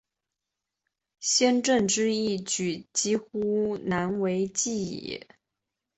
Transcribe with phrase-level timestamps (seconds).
[1.19, 5.27] 先正之义举几乎难为继矣。